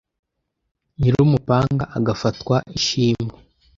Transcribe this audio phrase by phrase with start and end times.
[0.99, 3.35] Nyirumupanga agafatwa ishimwe